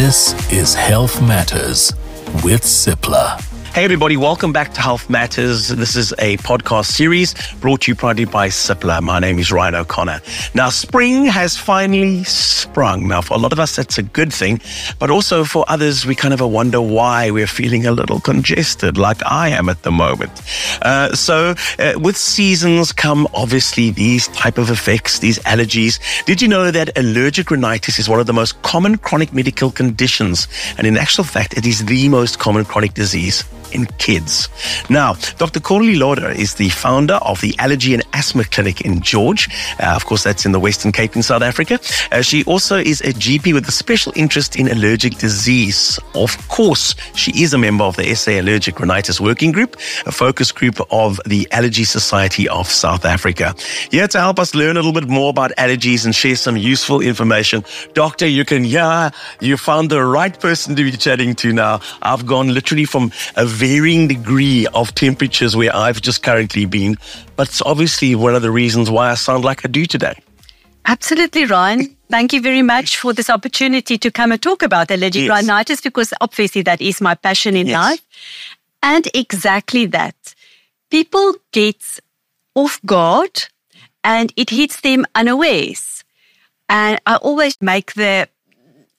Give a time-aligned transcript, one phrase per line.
[0.00, 1.92] This is Health Matters
[2.44, 3.47] with Cipla.
[3.78, 5.68] Hey, everybody, welcome back to Health Matters.
[5.68, 9.00] This is a podcast series brought to you proudly by Cipla.
[9.00, 10.20] My name is Ryan O'Connor.
[10.52, 13.06] Now, spring has finally sprung.
[13.06, 14.60] Now, for a lot of us, that's a good thing,
[14.98, 19.24] but also for others, we kind of wonder why we're feeling a little congested, like
[19.24, 20.32] I am at the moment.
[20.82, 26.00] Uh, so, uh, with seasons come obviously these type of effects, these allergies.
[26.24, 30.48] Did you know that allergic rhinitis is one of the most common chronic medical conditions?
[30.78, 34.48] And in actual fact, it is the most common chronic disease in kids.
[34.88, 35.60] Now, Dr.
[35.60, 39.48] Corli Lodder is the founder of the Allergy and Asthma Clinic in George.
[39.80, 41.78] Uh, of course, that's in the Western Cape in South Africa.
[42.12, 45.98] Uh, she also is a GP with a special interest in allergic disease.
[46.14, 50.52] Of course, she is a member of the SA Allergic Rhinitis Working Group, a focus
[50.52, 53.54] group of the Allergy Society of South Africa.
[53.90, 57.00] Here to help us learn a little bit more about allergies and share some useful
[57.00, 57.64] information.
[57.94, 59.10] Doctor, you can, yeah,
[59.40, 61.80] you found the right person to be chatting to now.
[62.02, 66.96] I've gone literally from a varying degree of temperatures where I've just currently been.
[67.34, 70.14] But it's obviously one of the reasons why I sound like I do today.
[70.86, 71.96] Absolutely, Ryan.
[72.08, 75.30] Thank you very much for this opportunity to come and talk about allergic yes.
[75.30, 77.74] rhinitis because obviously that is my passion in yes.
[77.74, 78.06] life.
[78.82, 80.14] And exactly that.
[80.90, 82.00] People get
[82.54, 83.44] off guard
[84.04, 86.04] and it hits them unawares.
[86.68, 88.28] And I always make the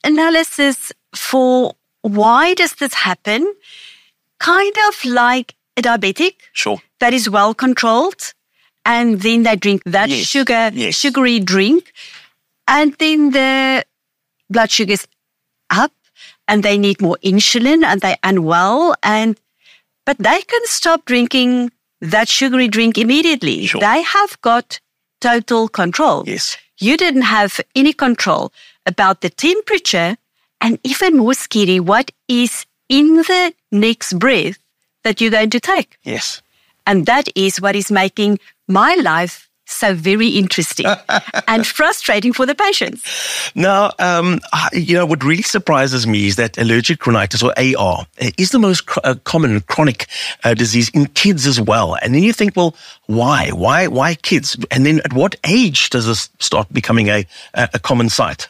[0.03, 3.53] analysis for why does this happen?
[4.39, 6.35] Kind of like a diabetic.
[6.53, 6.81] Sure.
[6.99, 8.33] That is well controlled.
[8.85, 10.25] And then they drink that yes.
[10.25, 10.95] sugar, yes.
[10.95, 11.93] sugary drink.
[12.67, 13.85] And then the
[14.49, 15.07] blood sugar's
[15.69, 15.91] up
[16.47, 18.95] and they need more insulin and they're unwell.
[19.03, 19.39] And,
[20.05, 23.65] but they can stop drinking that sugary drink immediately.
[23.65, 23.81] Sure.
[23.81, 24.79] They have got
[25.21, 26.23] total control.
[26.25, 26.57] Yes.
[26.79, 28.53] You didn't have any control
[28.85, 30.15] about the temperature
[30.61, 34.57] and even more scary, what is in the next breath
[35.03, 35.97] that you're going to take.
[36.03, 36.41] Yes.
[36.85, 40.87] And that is what is making my life so very interesting
[41.47, 43.51] and frustrating for the patients.
[43.55, 44.39] Now, um,
[44.73, 48.07] you know, what really surprises me is that allergic rhinitis or AR
[48.37, 50.07] is the most cr- uh, common chronic
[50.43, 51.95] uh, disease in kids as well.
[52.01, 53.51] And then you think, well, why?
[53.51, 54.57] Why, why kids?
[54.71, 58.49] And then at what age does this start becoming a, a common sight?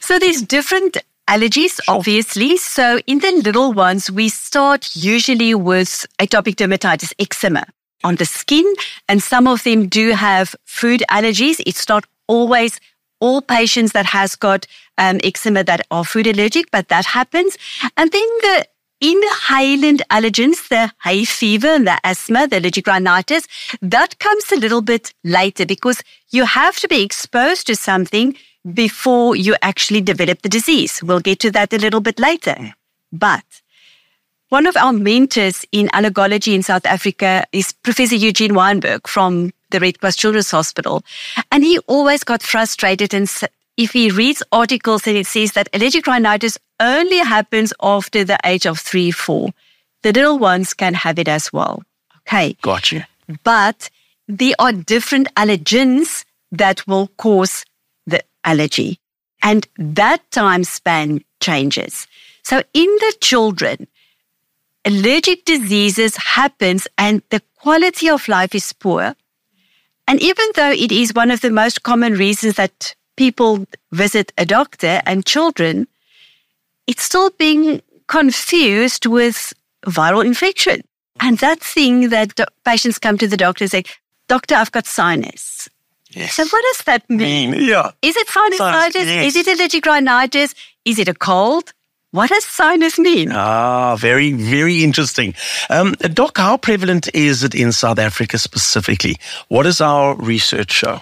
[0.00, 0.96] So there's different
[1.28, 1.96] allergies, sure.
[1.96, 2.56] obviously.
[2.56, 7.66] So in the little ones, we start usually with atopic dermatitis, eczema
[8.04, 8.64] on the skin.
[9.08, 11.60] And some of them do have food allergies.
[11.66, 12.80] It's not always
[13.20, 14.66] all patients that has got
[14.98, 17.56] um, eczema that are food allergic, but that happens.
[17.96, 18.66] And then the
[19.02, 23.46] inhalant allergens, the hay fever and the asthma, the allergic rhinitis,
[23.82, 28.36] that comes a little bit later because you have to be exposed to something
[28.72, 31.02] before you actually develop the disease.
[31.02, 32.54] We'll get to that a little bit later.
[32.54, 32.72] Mm.
[33.12, 33.44] But
[34.48, 39.80] one of our mentors in allergology in South Africa is Professor Eugene Weinberg from the
[39.80, 41.02] Red Cross Children's Hospital.
[41.50, 43.28] And he always got frustrated and
[43.76, 48.66] if he reads articles and it says that allergic rhinitis only happens after the age
[48.66, 49.50] of three, four,
[50.02, 51.82] the little ones can have it as well.
[52.20, 52.56] Okay.
[52.62, 53.06] Gotcha.
[53.44, 53.90] But
[54.28, 57.64] there are different allergens that will cause
[58.46, 58.98] allergy.
[59.42, 62.06] And that time span changes.
[62.42, 63.86] So in the children,
[64.84, 69.14] allergic diseases happens and the quality of life is poor.
[70.08, 74.46] And even though it is one of the most common reasons that people visit a
[74.46, 75.88] doctor and children,
[76.86, 79.52] it's still being confused with
[79.84, 80.82] viral infection.
[81.20, 83.84] And that thing that patients come to the doctor and say,
[84.28, 85.68] Doctor, I've got sinus.
[86.10, 86.34] Yes.
[86.34, 87.50] So what does that mean?
[87.50, 87.90] mean yeah.
[88.02, 89.06] Is it sinusitis?
[89.06, 89.34] Yes.
[89.34, 90.54] Is it allergic rhinitis?
[90.84, 91.72] Is it a cold?
[92.12, 93.30] What does sinus mean?
[93.32, 95.34] Ah, very, very interesting.
[95.68, 99.16] Um, Doc, how prevalent is it in South Africa specifically?
[99.48, 101.00] What does our research show?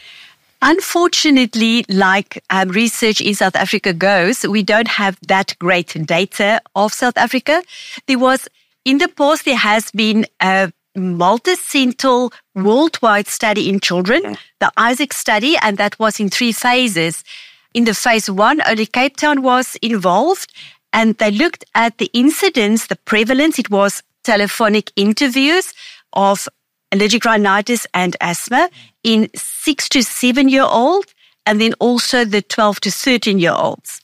[0.63, 6.93] Unfortunately, like um, research in South Africa goes, we don't have that great data of
[6.93, 7.63] South Africa.
[8.07, 8.49] There was,
[8.85, 15.57] in the past, there has been a multicenter worldwide study in children, the ISAAC study,
[15.63, 17.25] and that was in three phases.
[17.75, 20.53] In the phase one, only Cape Town was involved,
[20.93, 23.59] and they looked at the incidence, the prevalence.
[23.59, 25.73] It was telephonic interviews
[26.13, 26.49] of
[26.93, 28.71] allergic rhinitis and asthma
[29.03, 31.07] in six to seven year old,
[31.47, 34.01] and then also the 12 to 13 year olds.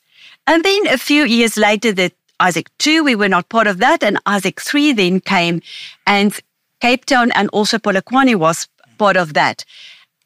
[0.47, 4.03] And then a few years later, the ISAAC 2, we were not part of that,
[4.03, 5.63] and ISAAC 3 then came.
[6.07, 6.39] And
[6.81, 8.69] Cape Town and also Polokwane was
[8.99, 9.65] part of that.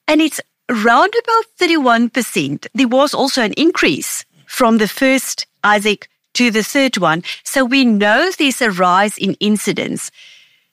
[0.08, 2.66] And it's around about 31%.
[2.74, 7.22] There was also an increase from the first ISAAC to the third one.
[7.44, 10.10] So we know there's a rise in incidence.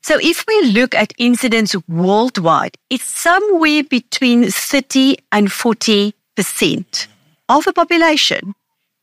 [0.01, 7.07] So if we look at incidence worldwide, it's somewhere between 30 and 40%
[7.49, 8.55] of the population.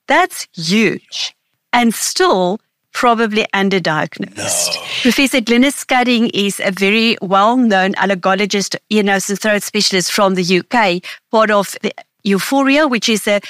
[0.08, 1.34] That's huge.
[1.72, 2.60] And still
[2.98, 4.74] probably underdiagnosed.
[4.74, 4.82] No.
[5.02, 10.58] Professor Glynis Scadding is a very well-known allergologist, ear, nose and throat specialist from the
[10.58, 11.00] UK,
[11.30, 11.92] part of the
[12.26, 13.40] EUFOREA, which is a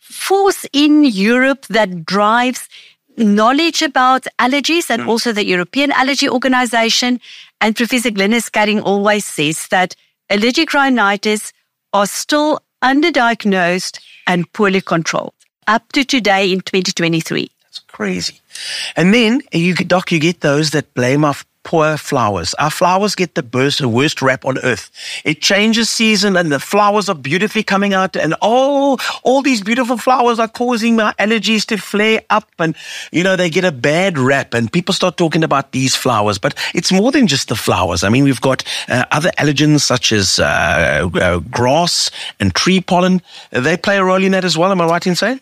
[0.00, 2.70] force in Europe that drives
[3.18, 5.08] knowledge about allergies and mm.
[5.08, 7.20] also the European Allergy Organization.
[7.60, 9.94] And Professor Glynis Scadding always says that
[10.30, 11.52] allergic rhinitis
[11.92, 15.34] are still underdiagnosed and poorly controlled
[15.66, 17.50] up to today in 2023.
[17.76, 18.40] That's crazy.
[18.96, 22.54] And then, you, Doc, you get those that blame off poor flowers.
[22.54, 24.90] Our flowers get the worst, worst rap on earth.
[25.24, 29.98] It changes season and the flowers are beautifully coming out and all, all these beautiful
[29.98, 32.76] flowers are causing my allergies to flare up and,
[33.12, 36.54] you know, they get a bad rap and people start talking about these flowers, but
[36.72, 38.04] it's more than just the flowers.
[38.04, 43.20] I mean, we've got uh, other allergens such as uh, uh, grass and tree pollen.
[43.50, 44.70] They play a role in that as well.
[44.70, 45.40] Am I right in saying?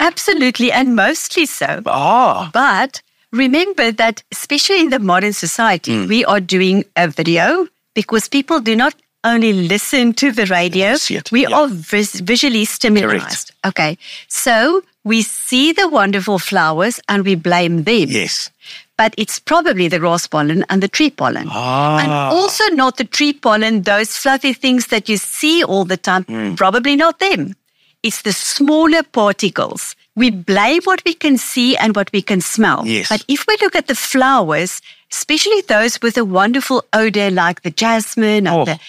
[0.00, 1.82] Absolutely, and mostly so.
[1.86, 2.50] Ah.
[2.52, 3.02] But
[3.32, 6.08] remember that, especially in the modern society, mm.
[6.08, 10.96] we are doing a video because people do not only listen to the radio,
[11.32, 11.56] we yeah.
[11.56, 13.22] are vis- visually stimulated.
[13.22, 13.52] Correct.
[13.66, 13.98] Okay.
[14.28, 18.08] So we see the wonderful flowers and we blame them.
[18.08, 18.50] Yes.
[18.96, 21.48] But it's probably the grass pollen and the tree pollen.
[21.50, 21.98] Ah.
[21.98, 26.24] And also not the tree pollen, those fluffy things that you see all the time,
[26.24, 26.56] mm.
[26.56, 27.54] probably not them.
[28.02, 32.82] It's the smaller particles we blame what we can see and what we can smell.
[32.84, 33.08] Yes.
[33.08, 37.70] But if we look at the flowers, especially those with a wonderful odor like the
[37.70, 38.64] jasmine oh.
[38.64, 38.80] the,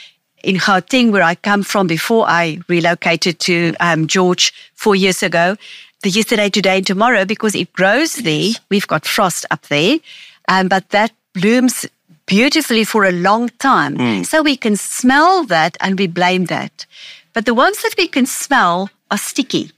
[0.44, 5.56] in Gauteng, where I come from before I relocated to um, George four years ago,
[6.02, 8.54] the yesterday, today, and tomorrow, because it grows there.
[8.70, 10.00] We've got frost up there,
[10.48, 11.86] um, but that blooms
[12.26, 13.98] beautifully for a long time.
[13.98, 14.26] Mm.
[14.26, 16.88] So we can smell that and we blame that.
[17.34, 19.72] But the ones that we can smell are sticky.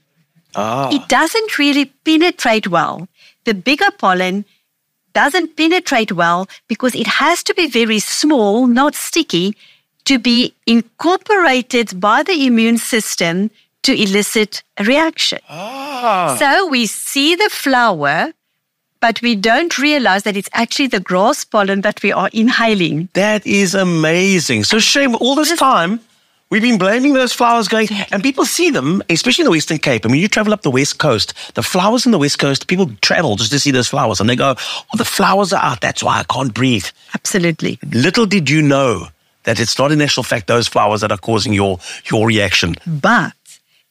[0.54, 0.90] Ah.
[0.92, 3.08] It doesn't really penetrate well.
[3.44, 4.44] The bigger pollen
[5.14, 9.56] doesn't penetrate well because it has to be very small, not sticky,
[10.04, 13.50] to be incorporated by the immune system
[13.82, 15.38] to elicit a reaction.
[15.48, 16.36] Ah.
[16.38, 18.32] So we see the flower,
[19.00, 23.08] but we don't realize that it's actually the grass pollen that we are inhaling.
[23.14, 24.64] That is amazing.
[24.64, 26.00] So, shame all this time
[26.52, 30.04] We've been blaming those flowers going, and people see them, especially in the Western Cape.
[30.04, 32.90] I mean, you travel up the West Coast, the flowers in the West Coast, people
[33.00, 35.80] travel just to see those flowers and they go, oh, the flowers are out.
[35.80, 36.84] That's why I can't breathe.
[37.14, 37.78] Absolutely.
[37.90, 39.06] Little did you know
[39.44, 41.78] that it's not in actual fact those flowers that are causing your,
[42.10, 42.76] your reaction.
[42.86, 43.32] But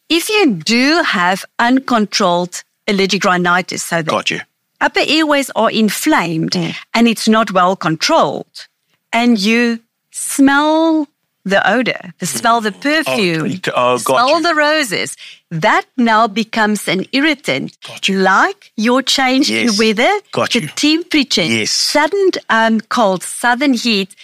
[0.07, 4.41] if you do have uncontrolled allergic rhinitis, so that Got you.
[4.79, 6.75] upper airways are inflamed mm.
[6.93, 8.67] and it's not well controlled,
[9.11, 9.79] and you
[10.11, 11.07] smell
[11.43, 14.43] the odor, the smell the perfume, oh, oh, smell you.
[14.43, 15.17] the roses.
[15.49, 17.77] That now becomes an irritant,
[18.09, 19.71] like your change yes.
[19.71, 20.67] in weather, got the you.
[20.67, 21.71] temperature, yes.
[21.71, 24.15] sudden um, cold, sudden heat,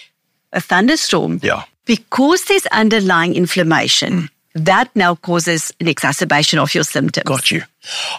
[0.52, 1.40] a thunderstorm.
[1.42, 1.64] Yeah.
[1.84, 4.12] Because there's underlying inflammation.
[4.12, 4.28] Mm.
[4.54, 7.24] That now causes an exacerbation of your symptoms.
[7.24, 7.62] Got you.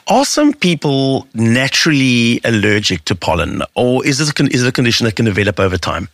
[0.08, 5.06] Are some people naturally allergic to pollen, or is this a, is it a condition
[5.06, 6.08] that can develop over time?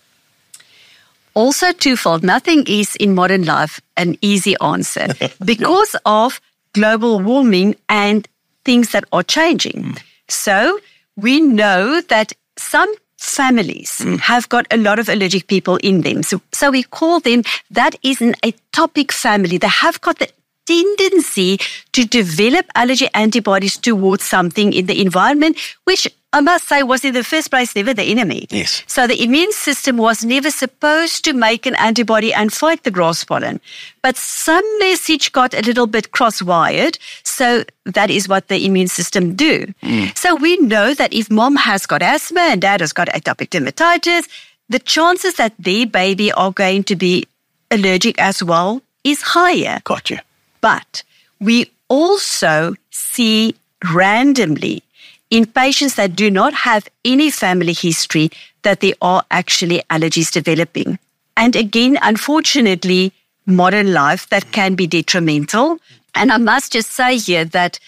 [1.36, 2.24] Also twofold.
[2.24, 5.08] Nothing is in modern life an easy answer
[5.46, 6.42] because of
[6.74, 8.28] global warming and
[8.64, 9.84] things that are changing.
[9.84, 10.02] Mm.
[10.28, 10.80] So
[11.16, 14.20] we know that some families mm.
[14.20, 16.24] have got a lot of allergic people in them.
[16.24, 19.58] So, so we call them that is an atopic family.
[19.58, 20.30] They have got the
[20.66, 21.60] tendency
[21.94, 27.14] to develop allergy antibodies towards something in the environment, which I must say was in
[27.14, 28.48] the first place never the enemy.
[28.50, 28.84] Yes.
[28.88, 33.24] So the immune system was never supposed to make an antibody and fight the grass
[33.24, 33.62] pollen.
[34.02, 37.00] But some message got a little bit cross-wired.
[37.24, 39.74] So that is what the immune system do.
[39.82, 40.18] Mm.
[40.18, 44.28] So we know that if mom has got asthma and dad has got atopic dermatitis,
[44.68, 47.28] the chances that their baby are going to be
[47.72, 49.80] allergic as well is higher.
[49.86, 50.22] Gotcha.
[50.60, 51.02] But
[51.40, 53.56] we also see
[53.94, 54.84] randomly
[55.30, 58.30] in patients that do not have any family history
[58.64, 61.00] that there are actually allergies developing.
[61.38, 63.12] And again, unfortunately,
[63.46, 65.80] modern life that can be detrimental.
[66.14, 67.80] And I must just say here that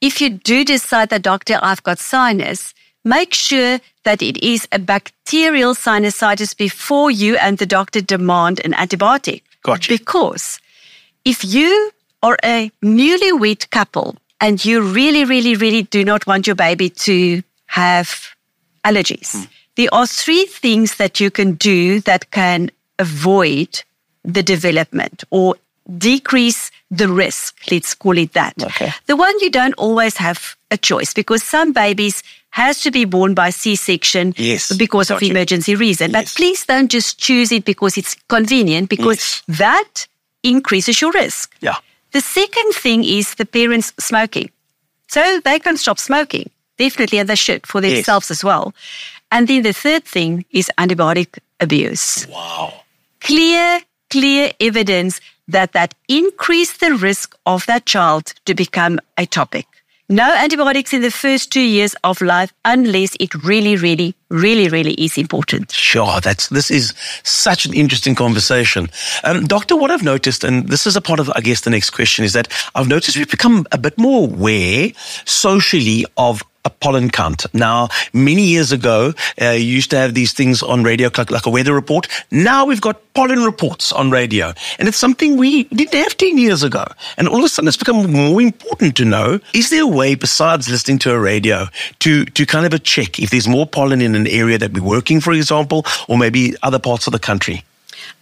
[0.00, 4.78] if you do decide that, doctor, I've got sinus, make sure that it is a
[4.78, 9.42] bacterial sinusitis before you and the doctor demand an antibiotic.
[9.62, 9.92] Gotcha.
[9.92, 10.60] Because
[11.24, 11.90] if you
[12.22, 17.42] are a newlywed couple and you really, really, really do not want your baby to
[17.66, 18.34] have
[18.84, 19.48] allergies, mm.
[19.76, 23.82] there are three things that you can do that can avoid
[24.24, 25.56] the development or
[25.98, 28.54] decrease the risk, let's call it that.
[28.62, 28.92] Okay.
[29.06, 33.34] The one you don't always have a choice because some babies has to be born
[33.34, 36.10] by C-section yes, because of emergency reason.
[36.10, 36.34] Yes.
[36.34, 39.58] But please don't just choose it because it's convenient because yes.
[39.58, 40.06] that
[40.42, 41.54] increases your risk.
[41.60, 41.76] Yeah.
[42.12, 44.50] The second thing is the parents smoking.
[45.08, 48.74] So they can stop smoking, definitely, and they should for themselves as well.
[49.32, 52.26] And then the third thing is antibiotic abuse.
[52.28, 52.82] Wow.
[53.20, 59.66] Clear, clear evidence that that increased the risk of that child to become atopic.
[60.12, 64.94] No antibiotics in the first two years of life unless it really, really, really, really
[64.94, 65.70] is important.
[65.70, 68.88] Sure, that's this is such an interesting conversation,
[69.22, 69.76] um, Doctor.
[69.76, 72.32] What I've noticed, and this is a part of, I guess, the next question, is
[72.32, 74.90] that I've noticed we've become a bit more aware
[75.26, 77.46] socially of a pollen count.
[77.54, 81.46] Now, many years ago, uh, you used to have these things on radio, like, like,
[81.46, 82.08] a weather report.
[82.30, 84.52] Now we've got pollen reports on radio.
[84.78, 86.84] And it's something we didn't have 10 years ago.
[87.16, 90.14] And all of a sudden, it's become more important to know is there a way,
[90.14, 91.66] besides listening to a radio,
[92.00, 94.82] to, to kind of a check if there's more pollen in an area that we're
[94.82, 97.64] working, for example, or maybe other parts of the country?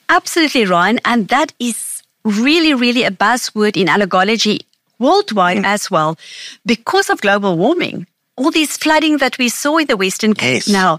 [0.09, 1.01] Absolutely, Ryan.
[1.05, 4.61] And that is really, really a buzzword in allergology
[4.99, 5.65] worldwide mm.
[5.65, 6.19] as well
[6.67, 8.07] because of global warming
[8.39, 10.69] all this flooding that we saw in the Western Cape yes.
[10.69, 10.99] now,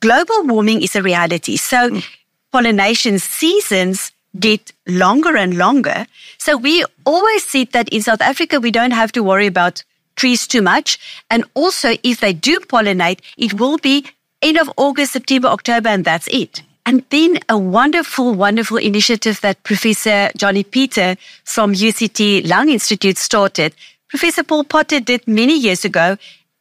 [0.00, 1.56] global warming is a reality.
[1.56, 2.06] So mm.
[2.52, 6.06] pollination seasons get longer and longer.
[6.38, 9.82] So we always see that in South Africa, we don't have to worry about
[10.16, 10.98] trees too much.
[11.30, 14.06] And also, if they do pollinate, it will be
[14.42, 16.62] end of August, September, October, and that's it.
[16.84, 23.74] And then a wonderful, wonderful initiative that Professor Johnny Peter from UCT Lung Institute started.
[24.08, 26.16] Professor Paul Potter did many years ago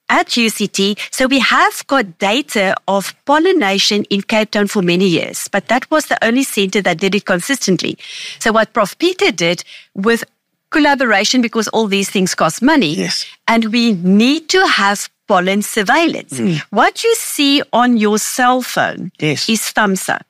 [0.10, 1.00] at UCT.
[1.12, 5.90] So we have got data of pollination in Cape Town for many years, but that
[5.90, 7.98] was the only center that did it consistently.
[8.40, 8.98] So what Prof.
[8.98, 10.24] Peter did with
[10.70, 13.26] collaboration, because all these things cost money, yes.
[13.48, 16.34] and we need to have pollen surveillance.
[16.34, 16.60] Mm.
[16.70, 19.50] What you see on your cell phone yes.
[19.50, 20.22] is thumbsuck.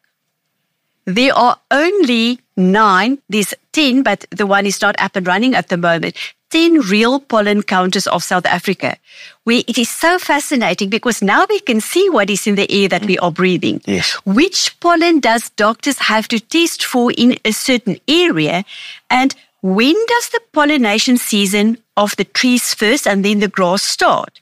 [1.06, 5.70] There are only nine, there's 10, but the one is not up and running at
[5.70, 6.16] the moment.
[6.56, 8.96] 10 real pollen counters of South Africa.
[9.44, 12.88] Where it is so fascinating because now we can see what is in the air
[12.88, 13.82] that we are breathing.
[13.86, 14.14] Yes.
[14.24, 18.64] Which pollen does doctors have to test for in a certain area?
[19.10, 24.40] And when does the pollination season of the trees first and then the grass start?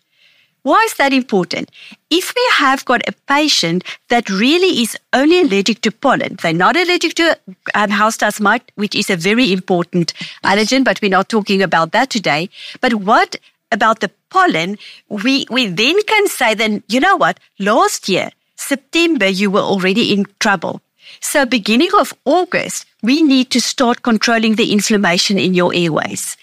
[0.63, 1.69] Why is that important?
[2.09, 6.77] If we have got a patient that really is only allergic to pollen, they're not
[6.77, 7.37] allergic to
[7.75, 11.91] um, house dust mite, which is a very important allergen, but we're not talking about
[11.91, 12.49] that today.
[12.79, 13.35] But what
[13.73, 14.77] about the pollen?
[15.09, 17.41] We, we then can say then, you know what?
[17.59, 20.81] Last year, September, you were already in trouble.
[21.19, 26.37] So beginning of August, we need to start controlling the inflammation in your airways.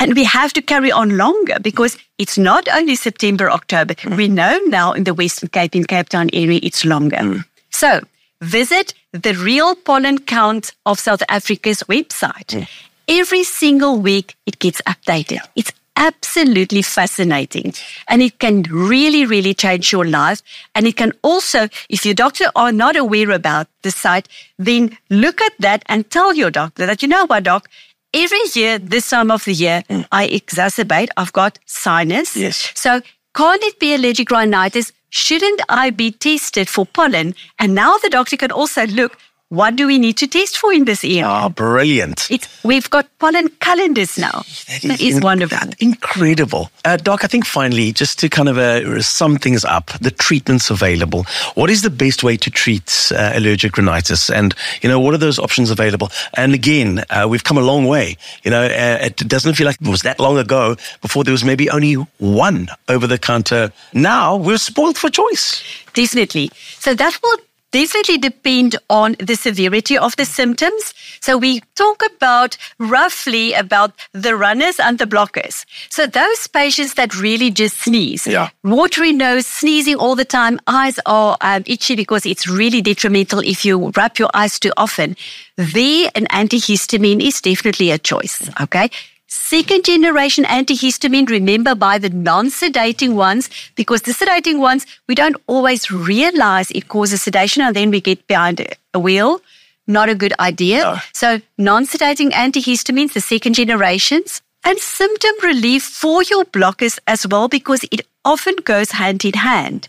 [0.00, 3.94] And we have to carry on longer because it's not only September, October.
[3.94, 4.16] Mm.
[4.16, 7.18] We know now in the Western Cape, in Cape Town area, it's longer.
[7.18, 7.44] Mm.
[7.70, 8.00] So
[8.40, 12.46] visit the Real Pollen Count of South Africa's website.
[12.46, 12.68] Mm.
[13.08, 15.40] Every single week, it gets updated.
[15.54, 17.74] It's absolutely fascinating.
[18.08, 20.42] And it can really, really change your life.
[20.74, 24.26] And it can also, if your doctor are not aware about the site,
[24.58, 27.68] then look at that and tell your doctor that, you know what, doc,
[28.14, 30.06] every year, this time of the year, mm.
[30.12, 31.08] I exacerbate.
[31.16, 32.36] I've got sinus.
[32.36, 32.72] Yes.
[32.74, 33.00] So
[33.34, 34.92] can't it be allergic rhinitis?
[35.10, 37.34] Shouldn't I be tested for pollen?
[37.58, 39.18] And now the doctor can also look
[39.50, 41.24] what do we need to test for in this year?
[41.26, 42.30] Oh, brilliant.
[42.30, 44.30] It's, we've got pollen calendars now.
[44.68, 45.68] That is, that is in, wonderful.
[45.80, 46.70] Incredible.
[46.84, 50.70] Uh, Doc, I think finally, just to kind of uh, sum things up, the treatments
[50.70, 51.24] available.
[51.56, 54.30] What is the best way to treat uh, allergic rhinitis?
[54.30, 56.10] And, you know, what are those options available?
[56.34, 58.16] And again, uh, we've come a long way.
[58.44, 61.44] You know, uh, it doesn't feel like it was that long ago before there was
[61.44, 63.72] maybe only one over the counter.
[63.94, 65.60] Now we're spoiled for choice.
[65.92, 66.52] Definitely.
[66.78, 67.38] So that will
[67.72, 70.94] definitely depend on the severity of the symptoms.
[71.20, 75.64] So we talk about roughly about the runners and the blockers.
[75.90, 78.50] So those patients that really just sneeze, yeah.
[78.64, 83.64] watery nose, sneezing all the time, eyes are um, itchy because it's really detrimental if
[83.64, 85.16] you rub your eyes too often.
[85.56, 88.48] There, an antihistamine is definitely a choice.
[88.60, 88.90] Okay.
[89.32, 95.36] Second generation antihistamine, remember by the non sedating ones, because the sedating ones, we don't
[95.46, 99.40] always realize it causes sedation and then we get behind a wheel.
[99.86, 100.82] Not a good idea.
[100.82, 100.96] No.
[101.12, 104.42] So, non sedating antihistamines, the second generations.
[104.64, 109.88] and symptom relief for your blockers as well because it often goes hand in hand.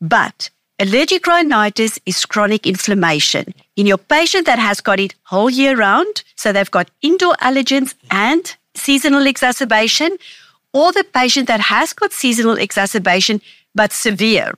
[0.00, 5.76] But allergic rhinitis is chronic inflammation in your patient that has got it whole year
[5.76, 6.22] round.
[6.36, 10.16] So they've got indoor allergens and seasonal exacerbation,
[10.72, 13.40] or the patient that has got seasonal exacerbation
[13.74, 14.54] but severe.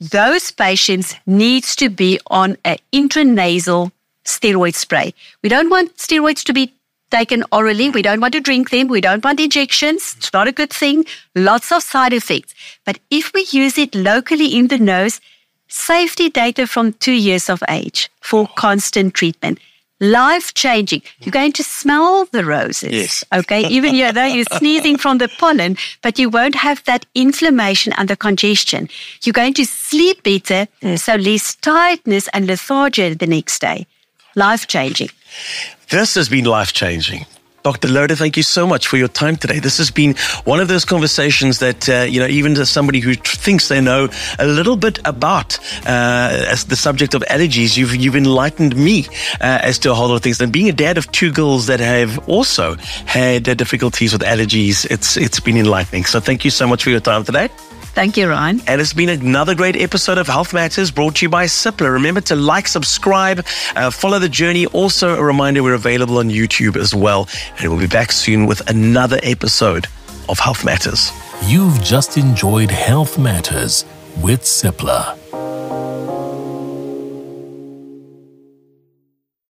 [0.00, 3.92] Those patients needs to be on an intranasal
[4.24, 5.14] steroid spray.
[5.42, 6.72] We don't want steroids to be
[7.10, 7.90] taken orally.
[7.90, 8.88] We don't want to drink them.
[8.88, 10.14] We don't want injections.
[10.16, 11.04] It's not a good thing.
[11.34, 12.54] Lots of side effects.
[12.84, 15.20] But if we use it locally in the nose,
[15.68, 19.58] safety data from two years of age for constant treatment.
[20.00, 21.02] Life changing.
[21.20, 22.90] You're going to smell the roses.
[22.90, 23.24] Yes.
[23.34, 23.66] Okay.
[23.68, 28.16] Even though you're sneezing from the pollen, but you won't have that inflammation and the
[28.16, 28.88] congestion.
[29.22, 30.68] You're going to sleep better.
[30.96, 33.86] So less tiredness and lethargy the next day.
[34.36, 35.10] Life changing.
[35.90, 37.26] This has been life changing.
[37.62, 37.88] Dr.
[37.88, 39.58] Lodder, thank you so much for your time today.
[39.58, 40.14] This has been
[40.44, 44.08] one of those conversations that, uh, you know, even as somebody who thinks they know
[44.38, 49.06] a little bit about uh, as the subject of allergies, you've, you've enlightened me
[49.40, 50.40] uh, as to a whole lot of things.
[50.40, 54.90] And being a dad of two girls that have also had uh, difficulties with allergies,
[54.90, 56.06] it's, it's been enlightening.
[56.06, 57.50] So thank you so much for your time today.
[57.92, 58.62] Thank you, Ryan.
[58.66, 61.92] And it's been another great episode of Health Matters brought to you by Cipla.
[61.92, 63.44] Remember to like, subscribe,
[63.74, 64.66] uh, follow the journey.
[64.66, 67.28] Also, a reminder we're available on YouTube as well.
[67.58, 69.86] And we'll be back soon with another episode
[70.28, 71.10] of Health Matters.
[71.46, 73.84] You've just enjoyed Health Matters
[74.22, 75.18] with Cipla.